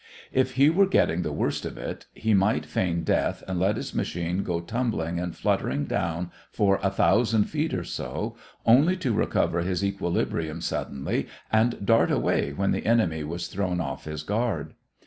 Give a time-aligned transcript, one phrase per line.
[0.33, 3.93] If he were getting the worst of it, he might feign death and let his
[3.93, 8.35] machine go tumbling and fluttering down for a thousand feet or so,
[8.65, 14.05] only to recover his equilibrium suddenly and dart away when the enemy was thrown off
[14.05, 14.73] his guard.